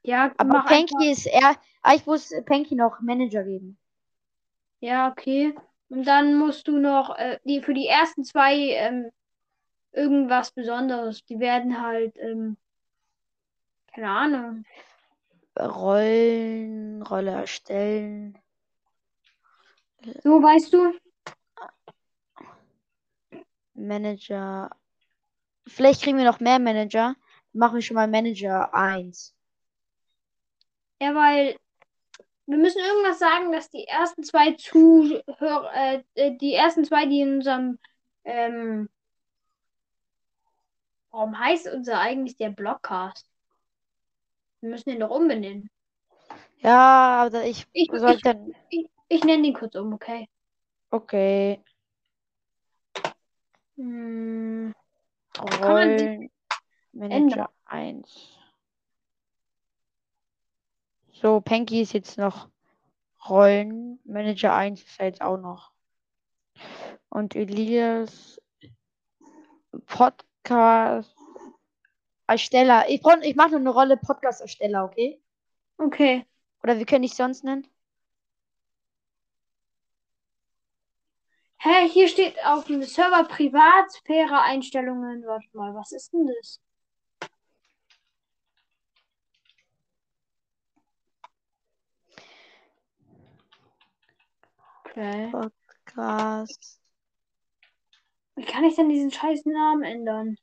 [0.02, 0.64] Ja, Aber.
[0.64, 1.56] Panky ist eher.
[1.82, 3.78] Ah, ich muss Panky noch Manager geben.
[4.80, 5.54] Ja, okay.
[5.88, 9.10] Und dann musst du noch äh, die, für die ersten zwei ähm,
[9.92, 11.24] irgendwas Besonderes.
[11.24, 12.56] Die werden halt, ähm,
[13.94, 14.64] keine Ahnung.
[15.58, 18.36] Rollen, Rolle erstellen.
[20.22, 20.92] So, weißt du?
[23.74, 24.70] Manager.
[25.66, 27.14] Vielleicht kriegen wir noch mehr Manager.
[27.54, 29.32] Machen wir schon mal Manager 1.
[31.00, 31.56] Ja, weil
[32.46, 37.36] wir müssen irgendwas sagen, dass die ersten zwei Zuhörer, äh, die ersten zwei, die in
[37.36, 37.78] unserem,
[38.24, 38.88] ähm,
[41.10, 43.26] warum heißt unser eigentlich der Blogcast?
[44.60, 45.70] Wir müssen den doch umbenennen.
[46.58, 48.52] Ja, aber ich Ich, soll ich, dann.
[48.68, 50.28] ich, ich nenne den kurz um, okay?
[50.90, 51.62] Okay.
[53.76, 54.72] Hm,
[55.60, 56.30] man
[56.94, 58.38] Manager 1.
[61.12, 62.48] So, Panky ist jetzt noch
[63.28, 63.98] Rollen.
[64.04, 65.72] Manager 1 ist er jetzt auch noch.
[67.08, 68.40] Und Elias
[69.86, 71.14] Podcast
[72.26, 72.88] Ersteller.
[72.88, 75.20] Ich, ich mache nur eine Rolle Podcast Ersteller, okay?
[75.78, 76.26] okay.
[76.62, 77.66] Oder wie können ich sonst nennen?
[81.58, 85.24] Hä, hier steht auf dem Server Privatsphäre Einstellungen.
[85.26, 86.60] Warte mal, was ist denn das?
[94.96, 95.28] Okay.
[95.32, 96.80] Podcast.
[98.36, 100.36] Wie kann ich denn diesen scheiß Namen ändern?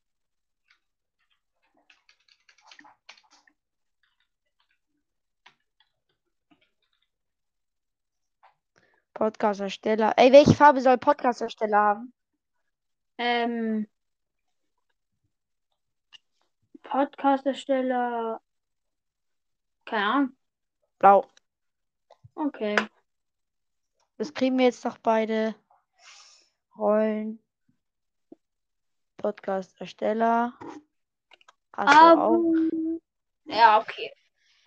[9.13, 10.13] Podcast Ersteller.
[10.17, 12.13] Ey, welche Farbe soll Podcast Ersteller haben?
[13.17, 13.87] Ähm,
[16.83, 18.41] Podcast-Ersteller.
[19.85, 20.37] Keine Ahnung.
[20.99, 21.25] Blau.
[22.35, 22.75] Okay.
[24.21, 25.55] Das kriegen wir jetzt doch beide.
[26.77, 27.39] Rollen.
[29.17, 30.53] Podcast Ersteller.
[31.73, 32.27] Hast du Aber.
[32.27, 32.53] auch?
[33.45, 34.13] Ja, okay.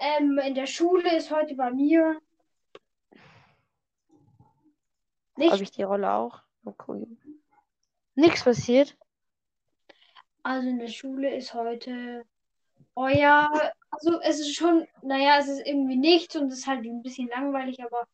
[0.00, 2.20] Ähm, in der Schule ist heute bei mir.
[5.38, 6.42] Habe ich die Rolle auch?
[6.64, 7.06] Okay.
[8.16, 8.98] Nichts passiert.
[10.42, 12.26] Also in der Schule ist heute.
[12.96, 13.48] Oh ja,
[13.92, 17.28] also es ist schon, naja, es ist irgendwie nichts und es ist halt ein bisschen
[17.28, 18.08] langweilig, aber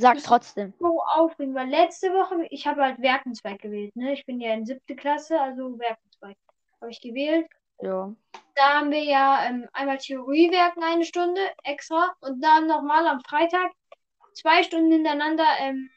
[0.00, 0.72] Sag trotzdem.
[0.78, 4.12] so aufregend, weil letzte Woche, ich habe halt Werkenzweig gewählt, ne?
[4.12, 6.36] Ich bin ja in siebte Klasse, also Werkenzweig
[6.80, 7.46] habe ich gewählt.
[7.80, 8.12] Ja.
[8.54, 13.72] Da haben wir ja ähm, einmal Theoriewerken eine Stunde extra und dann nochmal am Freitag
[14.34, 15.90] zwei Stunden hintereinander ähm,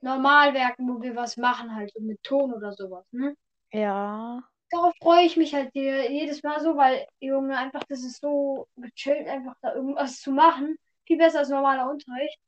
[0.00, 3.36] Normalwerken, wo wir was machen, halt so mit Ton oder sowas, ne?
[3.72, 4.42] Ja.
[4.70, 8.66] Darauf freue ich mich halt je- jedes Mal so, weil, Junge, einfach, das ist so
[8.76, 10.76] gechillt, einfach da irgendwas zu machen.
[11.06, 12.38] Viel besser als normaler Unterricht.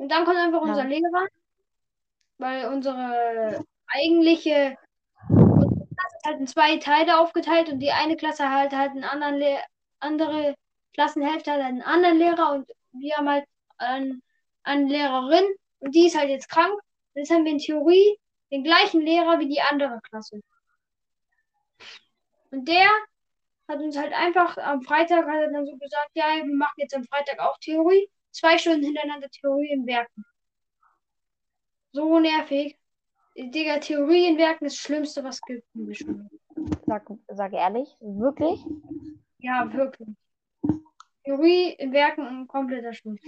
[0.00, 0.68] Und dann kommt einfach Ja.
[0.72, 1.26] unser Lehrer,
[2.38, 4.78] weil unsere eigentliche
[5.28, 9.36] unsere Klasse halt in zwei Teile aufgeteilt und die eine Klasse halt halt einen anderen
[9.36, 9.58] Le
[9.98, 10.54] andere
[10.94, 13.44] Klassenhälfte hat einen anderen Lehrer und wir haben halt
[13.76, 14.22] einen,
[14.62, 15.44] eine Lehrerin
[15.80, 16.80] und die ist halt jetzt krank.
[17.12, 18.18] Jetzt haben wir in Theorie
[18.50, 20.40] den gleichen Lehrer wie die andere Klasse.
[22.50, 22.88] Und der
[23.68, 26.94] hat uns halt einfach am Freitag hat er dann so gesagt, ja, wir machen jetzt
[26.94, 28.08] am Freitag auch Theorie.
[28.32, 30.24] Zwei Stunden hintereinander Theorie in Werken.
[31.92, 32.76] So nervig.
[33.36, 36.30] Digga, Theorie in Werken ist das Schlimmste, was es gibt in der Schule.
[36.86, 37.88] Sag, sag ehrlich.
[38.00, 38.64] Wirklich?
[39.38, 40.08] Ja, wirklich.
[41.24, 43.20] Theorie in Werken ein kompletter Schluss.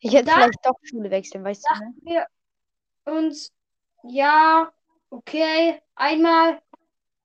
[0.00, 1.94] Ich hätte Da- vielleicht doch Schule wechseln, weißt du, ne?
[2.02, 2.26] Wir
[3.04, 3.52] uns,
[4.04, 4.72] ja,
[5.10, 6.60] okay, einmal,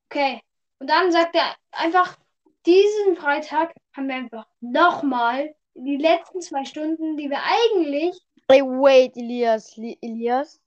[0.10, 0.42] okay.
[0.80, 2.18] Und dann sagt er einfach,
[2.66, 9.16] diesen Freitag haben wir einfach nochmal die letzten zwei Stunden, die wir eigentlich, Ey, wait,
[9.18, 9.76] Elias.
[9.78, 10.60] Li Elias,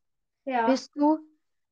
[0.44, 1.18] ja, bist du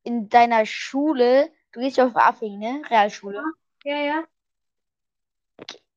[0.03, 2.83] in deiner Schule, du gehst ja auf Affing, ne?
[2.88, 3.42] Realschule.
[3.85, 4.24] ja, ja,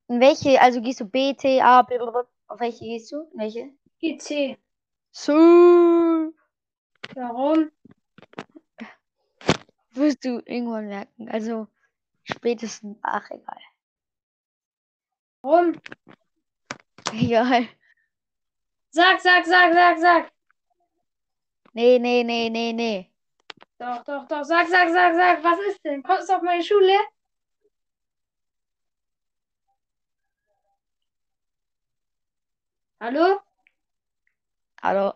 [0.07, 3.21] In welche, also gehst du B, T, A, B, B, B, auf welche gehst du?
[3.33, 3.69] In welche?
[4.01, 4.57] GC.
[5.11, 5.33] So.
[7.15, 7.71] Warum?
[9.93, 11.29] Wirst du irgendwann merken.
[11.29, 11.67] Also
[12.23, 13.59] spätestens, ach egal.
[15.41, 15.73] Warum?
[17.13, 17.67] Egal.
[18.91, 20.31] Sag, sag, sag, sag, sag.
[21.73, 23.11] Nee, nee, nee, nee, nee.
[23.79, 25.43] Doch, doch, doch, sag, sag, sag, sag.
[25.43, 26.03] Was ist denn?
[26.03, 26.97] Kommst du auf meine Schule?
[32.99, 33.39] Hallo?
[34.83, 35.13] Hallo.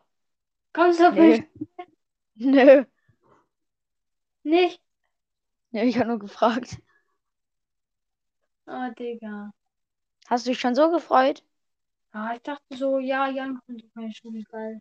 [0.74, 1.36] Kommst du auf meine.
[1.36, 1.48] Schule?
[2.36, 2.86] Nö.
[4.44, 4.82] Nicht?
[5.72, 6.82] Nö, ich habe nur gefragt.
[8.68, 9.52] Oh, Digga.
[10.28, 11.44] Hast du dich schon so gefreut?
[12.18, 14.80] Ah, ich dachte so, ja, Jan kommt auf meine Schule, geil.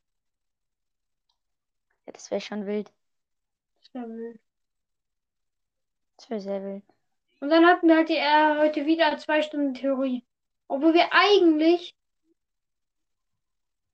[2.06, 2.92] Ja, das wäre schon wild.
[3.80, 4.40] Das wär wild.
[6.16, 6.84] Das wäre sehr wild.
[7.40, 10.24] Und dann hatten wir halt die, äh, heute wieder zwei Stunden Theorie.
[10.68, 11.96] Obwohl wir eigentlich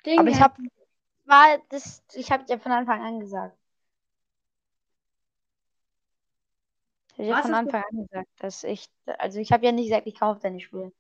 [0.05, 0.59] Dinge Aber ich hab-.
[1.25, 3.57] War das, ich habe dir von Anfang an gesagt.
[7.13, 9.89] Ich habe dir Was von Anfang an gesagt, dass ich, also ich habe ja nicht
[9.89, 10.93] gesagt, ich kaufe deine Schule.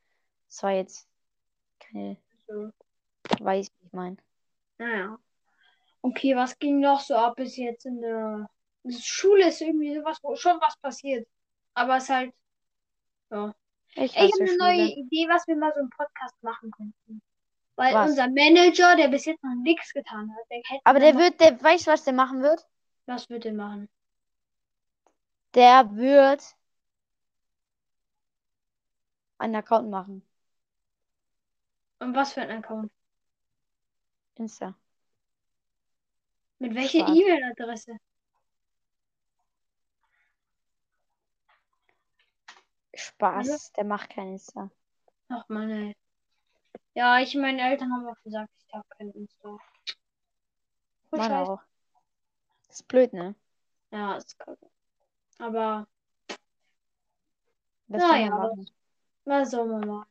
[0.49, 1.07] Das war jetzt
[1.81, 2.17] keine,
[3.41, 4.21] Weiß ich mein.
[4.79, 5.19] Naja.
[6.03, 8.49] Okay, was ging noch so ab bis jetzt in der
[8.89, 11.29] Schule ist irgendwie sowas, wo schon was passiert.
[11.75, 12.35] Aber es ist halt.
[13.31, 13.55] Ja.
[13.95, 14.59] Ich Ich habe eine Schule.
[14.59, 17.23] neue Idee, was wir mal so im Podcast machen könnten.
[17.77, 18.11] Weil Was?
[18.11, 21.87] unser Manager, der bis jetzt noch nichts getan hat, der Aber der wird, der, weißt
[21.87, 22.67] du, was der machen wird?
[23.07, 23.89] Was wird der machen?
[25.55, 26.43] Der wird
[29.39, 30.23] einen Account machen.
[32.01, 32.91] Und was für ein Account?
[34.37, 34.75] Insta.
[36.59, 37.17] Mit welcher Spaß.
[37.17, 37.97] E-Mail-Adresse?
[42.95, 44.71] Spaß, der macht kein Insta.
[45.29, 45.97] Ach man, ey.
[46.95, 49.59] Ja, ich meine Eltern haben auch gesagt, ich darf kein Insta.
[51.09, 51.51] Voll Mann scheiße.
[51.53, 51.63] auch.
[52.69, 53.35] ist blöd, ne?
[53.91, 54.71] Ja, ist kacke.
[55.39, 55.87] Aber
[57.89, 58.71] Was Na soll man ja, machen?
[59.25, 60.09] was soll man machen?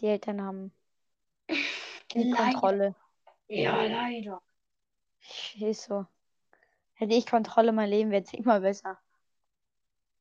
[0.00, 0.72] Die Eltern haben
[2.14, 2.30] die.
[2.30, 2.94] Kontrolle.
[3.48, 4.40] Ja, leider.
[5.58, 6.06] Ist so.
[6.94, 8.98] Hätte ich Kontrolle, mein Leben wäre zehnmal besser.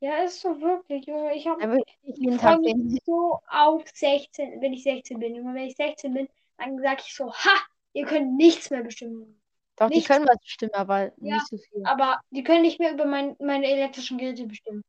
[0.01, 1.35] Ja, ist so wirklich, Junge.
[1.35, 1.61] Ich habe
[2.03, 5.35] ich Tag mich so auf 16, wenn ich 16 bin.
[5.35, 7.55] Junge, wenn ich 16 bin, dann sage ich so, ha,
[7.93, 9.41] ihr könnt nichts mehr bestimmen.
[9.75, 10.07] Doch, die nichts.
[10.07, 11.85] können was bestimmen, aber Ja, nicht so viel.
[11.85, 14.83] Aber die können nicht mehr über mein, meine elektrischen Geräte bestimmen.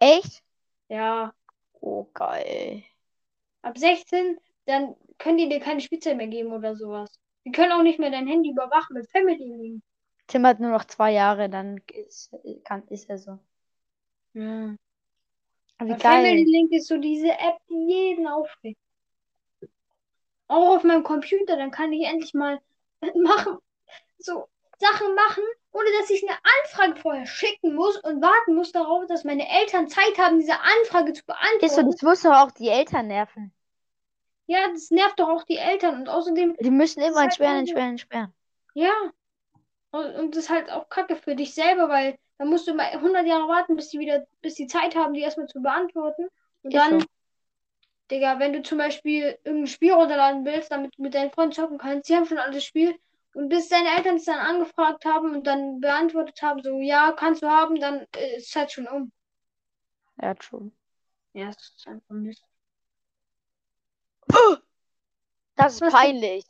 [0.00, 0.42] Echt?
[0.88, 1.32] Ja,
[1.80, 2.82] Oh, geil.
[3.66, 7.18] Ab 16, dann können die dir keine Spielzeit mehr geben oder sowas.
[7.44, 9.82] Die können auch nicht mehr dein Handy überwachen mit Family Link.
[10.26, 12.32] Tim hat nur noch zwei Jahre, dann ist,
[12.64, 13.38] kann, ist er so.
[14.34, 14.74] Ja.
[15.78, 16.52] Aber wie Weil Family geil.
[16.52, 18.80] Link ist so diese App, die jeden aufregt.
[20.48, 22.60] Auch auf meinem Computer, dann kann ich endlich mal
[23.14, 23.58] machen,
[24.18, 24.48] so
[24.78, 25.44] Sachen machen
[25.76, 29.88] ohne dass ich eine Anfrage vorher schicken muss und warten muss darauf, dass meine Eltern
[29.88, 31.90] Zeit haben, diese Anfrage zu beantworten.
[31.90, 33.52] das muss doch auch die Eltern nerven.
[34.46, 37.60] Ja, das nervt doch auch die Eltern und außerdem, Die müssen immer halt entsperren, nur-
[37.60, 38.34] entsperren, entsperren.
[38.74, 38.92] ja.
[39.90, 42.90] Und, und das ist halt auch Kacke für dich selber, weil dann musst du mal
[43.00, 46.28] 100 Jahre warten, bis die wieder, bis die Zeit haben, die erstmal zu beantworten.
[46.62, 47.06] Und Ist dann, so.
[48.10, 51.78] Digga, wenn du zum Beispiel irgendein Spiel runterladen willst, damit du mit deinen Freunden zocken
[51.78, 52.94] kannst, die haben schon alles Spiel.
[53.34, 57.42] Und bis deine Eltern es dann angefragt haben und dann beantwortet haben, so, ja, kannst
[57.42, 59.12] du haben, dann äh, ist es halt schon um.
[60.22, 60.70] Ja, true.
[61.34, 62.42] Ja, das ist einfach Mist.
[65.56, 66.44] Das ist peinlich.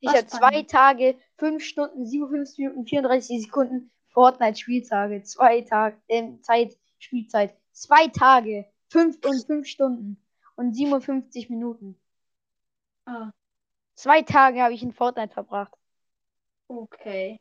[0.00, 0.62] Ich habe zwei?
[0.62, 5.22] Tage, 5 Stunden, 57 Minuten, 34 Sekunden Fortnite-Spieltage.
[5.22, 7.56] Zwei Tage, ähm, Zeit, Spielzeit.
[7.72, 10.22] Zwei Tage, 5 und 5 Stunden
[10.56, 11.98] und 57 Minuten.
[13.06, 13.30] Ah,
[13.94, 15.72] Zwei Tage habe ich in Fortnite verbracht.
[16.68, 17.40] okay.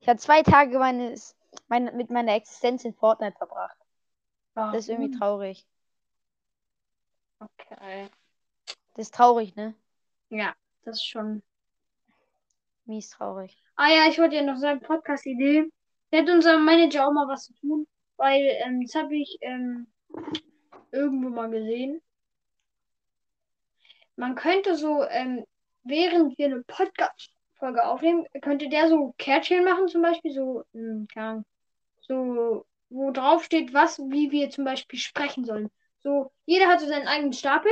[0.00, 1.34] Ich habe zwei Tage meines,
[1.68, 3.76] meine, mit meiner Existenz in Fortnite verbracht.
[4.70, 5.18] Das ist irgendwie Warum?
[5.18, 5.66] traurig.
[7.40, 8.10] Okay.
[8.94, 9.74] Das ist traurig, ne?
[10.34, 10.52] Ja,
[10.84, 11.42] das ist schon.
[12.86, 13.56] Mies traurig.
[13.76, 15.70] Ah ja, ich wollte ja noch sagen, Podcast-Idee.
[16.10, 19.86] Da hätte unser Manager auch mal was zu tun, weil ähm, das habe ich ähm,
[20.90, 22.02] irgendwo mal gesehen.
[24.16, 25.44] Man könnte so, ähm,
[25.84, 31.26] während wir eine Podcast-Folge aufnehmen, könnte der so Kärtchen machen, zum Beispiel, so, hm, keine
[31.28, 31.44] Ahnung,
[32.00, 35.70] so, wo drauf steht, was, wie wir zum Beispiel sprechen sollen.
[36.00, 37.70] So, jeder hat so seinen eigenen Stapel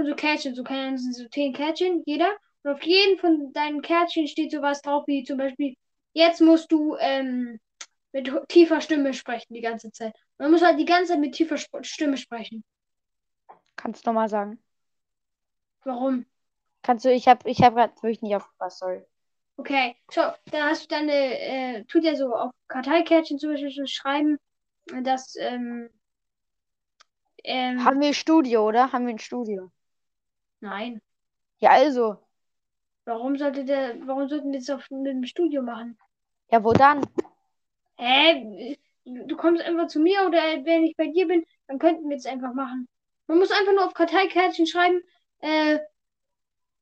[0.00, 2.30] von so Kärtchen, so keine sind so zehn Kärtchen, jeder.
[2.62, 5.74] Und auf jedem von deinen Kärtchen steht sowas drauf, wie zum Beispiel,
[6.14, 7.60] jetzt musst du ähm,
[8.12, 10.14] mit tiefer Stimme sprechen die ganze Zeit.
[10.38, 12.64] Man muss halt die ganze Zeit mit tiefer Sp Stimme sprechen.
[13.76, 14.58] Kannst du nochmal sagen?
[15.84, 16.24] Warum?
[16.82, 19.02] Kannst du, ich habe ich hab gerade wirklich nicht aufgepasst, sorry.
[19.58, 23.84] Okay, schau, dann hast du deine, äh, tut er so auf Karteikärtchen zum Beispiel so
[23.84, 24.38] schreiben,
[25.02, 25.90] dass, ähm,
[27.44, 28.92] ähm, Haben wir ein Studio, oder?
[28.92, 29.70] Haben wir ein Studio?
[30.60, 31.00] Nein.
[31.58, 32.16] Ja, also.
[33.04, 35.98] Warum sollte der, warum sollten wir das auf mit dem Studio machen?
[36.50, 37.06] Ja, wo dann?
[37.96, 38.76] Hä?
[39.04, 42.26] Du kommst einfach zu mir oder wenn ich bei dir bin, dann könnten wir es
[42.26, 42.88] einfach machen.
[43.26, 45.00] Man muss einfach nur auf Karteikärtchen schreiben,
[45.40, 45.78] äh,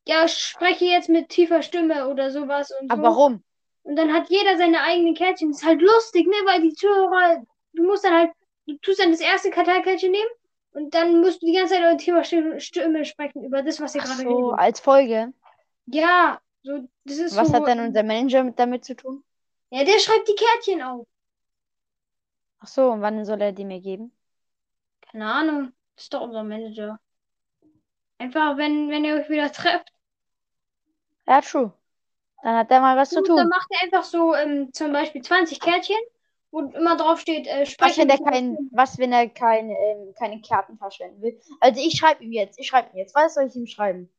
[0.07, 3.09] ja, spreche jetzt mit tiefer Stimme oder sowas und Aber so.
[3.09, 3.45] warum?
[3.83, 5.51] Und dann hat jeder seine eigenen Kärtchen.
[5.51, 6.37] Das ist halt lustig, ne?
[6.45, 7.43] Weil die Zuhörer,
[7.75, 8.31] du musst dann halt,
[8.67, 10.31] du tust dann das erste Karteikärtchen nehmen
[10.73, 12.25] und dann musst du die ganze Zeit in tiefer
[12.61, 14.59] Stimme sprechen über das, was ihr Ach gerade so, redet.
[14.59, 15.33] als Folge.
[15.87, 17.55] Ja, so, das ist Was so.
[17.55, 19.25] hat denn unser Manager mit damit zu tun?
[19.71, 21.07] Ja, der schreibt die Kärtchen auf.
[22.61, 24.13] Ach so, und wann soll er die mir geben?
[25.01, 25.73] Keine Ahnung.
[25.97, 27.01] Das ist doch unser Manager.
[28.19, 29.91] Einfach, wenn, wenn ihr euch wieder trefft.
[31.29, 31.73] Ja, true.
[32.43, 33.49] Dann hat er mal was zu Und dann tun.
[33.49, 35.97] macht er einfach so ähm, zum Beispiel 20 Kärtchen,
[36.51, 40.15] wo immer drauf steht, äh, Was, sprechen wenn er kein, was, wenn er kein, ähm,
[40.19, 41.41] keine Karten verschwenden will?
[41.61, 43.15] Also ich schreibe ihm jetzt, ich schreibe ihm jetzt.
[43.15, 44.11] Was soll ich ihm schreiben?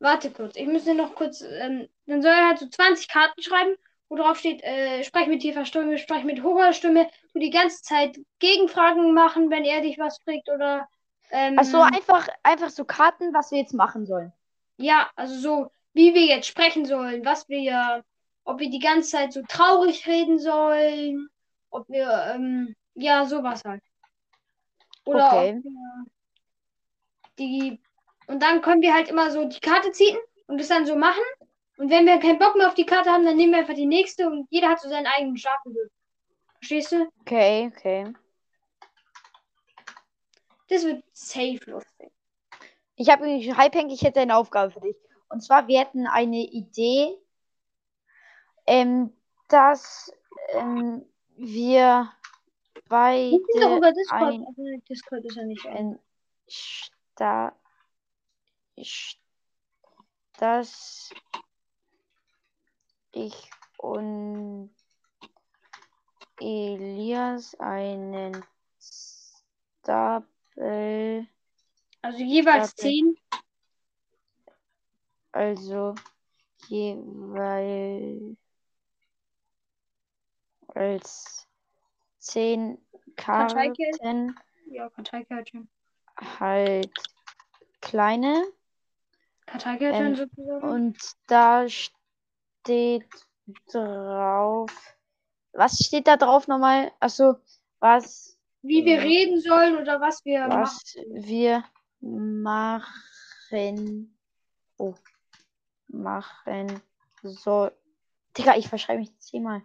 [0.00, 3.40] Warte kurz, ich muss dir noch kurz, ähm, dann soll er halt so 20 Karten
[3.42, 3.74] schreiben,
[4.08, 7.82] wo drauf steht, äh, sprech mit tiefer Stimme, sprech mit hoher Stimme, du die ganze
[7.82, 10.88] Zeit Gegenfragen machen, wenn er dich was fragt oder,
[11.30, 14.32] ähm, Ach so, einfach, einfach so Karten, was wir jetzt machen sollen.
[14.76, 18.04] ja, also so, wie wir jetzt sprechen sollen, was wir,
[18.44, 21.28] ob wir die ganze Zeit so traurig reden sollen,
[21.74, 23.82] ob wir, ähm, ja, sowas halt.
[25.04, 25.62] Oder Okay.
[27.38, 27.80] die,
[28.28, 31.22] und dann können wir halt immer so die Karte ziehen und das dann so machen.
[31.76, 33.86] Und wenn wir keinen Bock mehr auf die Karte haben, dann nehmen wir einfach die
[33.86, 35.90] nächste und jeder hat so seinen eigenen Stapel.
[36.58, 37.08] Verstehst du?
[37.20, 38.12] Okay, okay.
[40.68, 42.12] Das wird safe lustig.
[42.96, 44.96] Ich habe irgendwie, Hypeng, ich hätte eine Aufgabe für dich.
[45.28, 47.18] Und zwar, wir hätten eine Idee,
[48.66, 49.12] ähm,
[49.48, 50.12] dass
[50.52, 51.04] ähm,
[51.36, 52.12] wir
[52.88, 53.38] beide
[54.10, 55.98] ein- Also, Discord ist ja nicht ein
[56.48, 57.54] Sta
[58.78, 59.18] St-
[60.38, 61.10] dass
[63.12, 64.74] ich und
[66.40, 68.44] Elias einen
[69.80, 71.28] Stapel,
[72.02, 72.90] Also jeweils Stapel.
[72.90, 73.16] 10.
[75.32, 75.94] also
[76.68, 78.36] jeweils
[80.74, 81.46] als
[82.18, 82.78] zehn
[83.16, 84.34] Karteikärtchen.
[84.34, 85.68] Karten Ja, Karteikärtchen.
[86.40, 86.92] halt
[87.80, 88.44] kleine
[89.46, 90.68] Karteikärtchen Ähm, sozusagen.
[90.68, 93.06] und da steht
[93.72, 94.70] drauf.
[95.52, 96.90] Was steht da drauf nochmal?
[97.00, 97.36] Achso,
[97.78, 100.62] was, Wie wir reden sollen oder was wir machen.
[100.62, 101.64] was wir
[102.00, 104.16] machen.
[104.78, 104.94] Oh.
[105.88, 106.80] Machen
[107.22, 107.72] soll.
[108.36, 109.62] Digga, ich verschreibe mich zehnmal.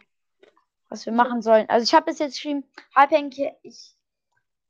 [0.89, 1.69] Was wir machen sollen.
[1.69, 2.65] Also ich habe bis jetzt geschrieben,
[2.95, 3.95] Hypank, ich,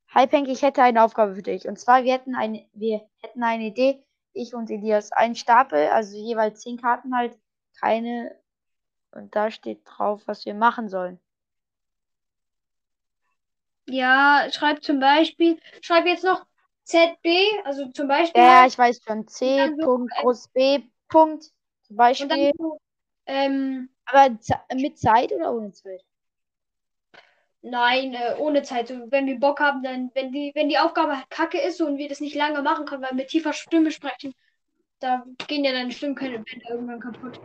[0.08, 1.68] Hypank, ich hätte eine Aufgabe für dich.
[1.68, 4.04] Und zwar, wir hätten eine, wir hätten eine Idee,
[4.34, 7.38] ich und Elias, ein Stapel, also jeweils zehn Karten halt,
[7.80, 8.36] keine.
[9.12, 11.20] Und da steht drauf, was wir machen sollen.
[13.88, 16.46] Ja, schreib zum Beispiel, schreib jetzt noch
[16.84, 17.28] ZB,
[17.64, 18.42] also zum Beispiel.
[18.42, 19.28] Ja, ich weiß schon.
[19.28, 19.74] C.
[19.80, 20.84] so Punkt, ein- groß B.
[21.08, 21.46] Punkt.
[21.84, 22.52] Zum Beispiel.
[22.58, 22.80] so,
[23.26, 24.38] ähm, Aber
[24.76, 26.04] mit Zeit oder ohne Zeit?
[27.62, 28.88] Nein, äh, ohne Zeit.
[28.88, 32.10] So, wenn wir Bock haben, dann, wenn die, wenn die Aufgabe kacke ist und wir
[32.10, 34.34] das nicht lange machen können, weil wir mit tiefer Stimme sprechen,
[35.00, 37.40] da gehen ja deine Stimmbänder irgendwann kaputt.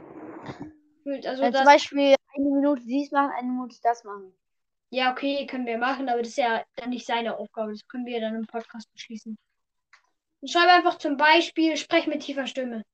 [1.06, 4.32] Also das, zum Beispiel eine Minute dies machen, eine Minute das machen.
[4.90, 7.72] ja, okay, können wir machen, aber das ist ja dann nicht seine Aufgabe.
[7.72, 9.36] Das können wir dann im Podcast beschließen.
[10.40, 12.84] Und schreibe einfach zum Beispiel, sprech mit tiefer Stimme.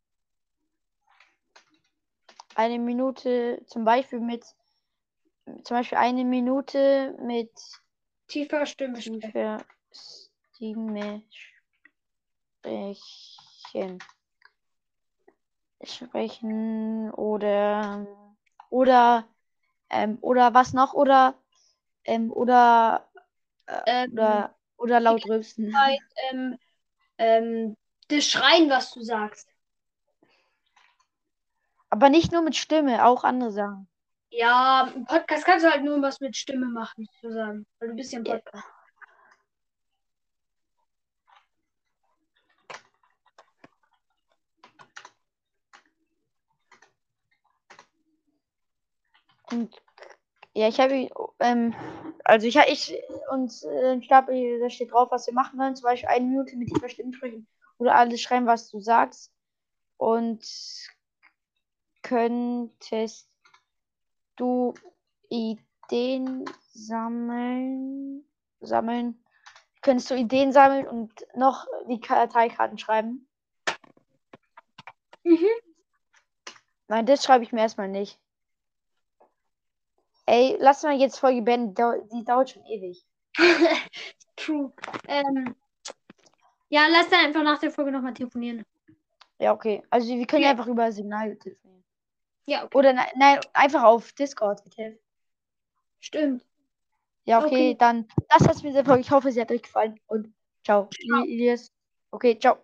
[2.54, 4.44] Eine Minute zum Beispiel mit.
[5.64, 7.50] Zum Beispiel eine Minute mit
[8.28, 9.20] Tiefer Stimme sprechen.
[9.20, 9.64] tiefer
[10.52, 11.22] Stimme
[12.62, 13.98] sprechen.
[15.82, 18.06] Sprechen oder.
[18.70, 19.26] Oder.
[19.88, 20.94] Ähm, oder was noch?
[20.94, 21.34] Oder.
[22.04, 23.08] Ähm, oder.
[23.86, 24.54] Ähm, Oder.
[24.76, 25.74] Oder laut rülpsen.
[26.30, 26.58] Ähm,
[27.18, 27.76] ähm,
[28.08, 29.46] das Schreien, was du sagst.
[31.90, 33.89] Aber nicht nur mit Stimme, auch andere Sachen.
[34.30, 37.66] Ja, im Podcast kannst du halt nur was mit Stimme machen, sozusagen.
[37.78, 38.34] Weil du bist ja Ja.
[38.36, 38.64] Podcast.
[49.50, 49.74] Und
[50.54, 51.08] ja, ich habe
[51.40, 51.74] ähm,
[52.24, 52.96] also ich habe ich
[53.32, 55.76] und äh, Stapel, da steht drauf, was wir machen sollen.
[55.76, 59.32] Zum Beispiel eine Minute mit tiefer Stimme sprechen oder alles schreiben, was du sagst.
[59.96, 60.44] Und
[62.02, 63.29] könntest
[64.36, 64.74] du
[65.28, 68.24] Ideen sammeln,
[68.60, 69.24] sammeln,
[69.82, 73.28] könntest du Ideen sammeln und noch die Karteikarten schreiben?
[75.24, 75.46] Mhm.
[76.88, 78.18] Nein, das schreibe ich mir erstmal nicht.
[80.26, 81.74] Ey, lass mal jetzt Folge beenden.
[82.12, 83.04] Die dauert schon ewig.
[84.36, 84.72] True.
[85.08, 85.54] Ähm,
[86.68, 88.64] ja, lass dann einfach nach der Folge nochmal telefonieren.
[89.38, 89.82] Ja, okay.
[89.90, 90.50] Also wir können Ja.
[90.50, 91.79] einfach über Signal telefonieren.
[92.46, 92.78] Ja, okay.
[92.78, 94.64] Oder nein, nein, einfach auf Discord.
[94.64, 94.98] bitte.
[96.00, 96.44] Stimmt.
[97.24, 97.76] Ja, okay, Okay.
[97.78, 99.02] dann das war's mit der Folge.
[99.02, 100.00] Ich hoffe, sie hat euch gefallen.
[100.06, 100.34] Und
[100.64, 100.88] ciao.
[100.90, 101.22] Ciao.
[101.24, 101.70] Elias.
[102.10, 102.58] Okay, ciao.